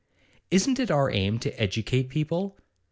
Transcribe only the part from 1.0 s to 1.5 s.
aim